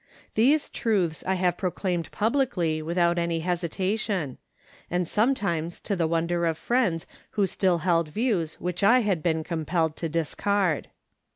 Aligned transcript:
These 0.33 0.67
truths 0.69 1.23
I 1.27 1.35
have 1.35 1.59
proclaimed 1.59 2.09
publicly 2.11 2.81
without 2.81 3.19
any 3.19 3.41
hesitation, 3.41 4.39
and 4.89 5.07
sometimes 5.07 5.79
to 5.81 5.95
the 5.95 6.07
wonder 6.07 6.47
of 6.47 6.57
friends 6.57 7.05
who 7.37 7.45
still 7.45 7.77
held 7.85 8.07
views 8.09 8.55
which 8.55 8.83
I 8.83 9.01
had 9.01 9.21
been 9.21 9.43
compelled 9.43 9.95
to 9.97 10.09
discard. 10.09 10.87